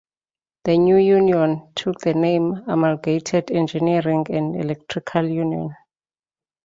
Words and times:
The 0.63 0.79
new 0.79 0.95
union 0.95 1.71
took 1.75 1.99
the 1.99 2.15
name 2.15 2.63
Amalgamated 2.65 3.51
Engineering 3.51 4.25
and 4.31 4.55
Electrical 4.55 5.29
Union. 5.29 5.75